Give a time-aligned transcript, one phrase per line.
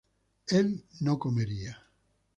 [0.47, 1.79] él no comería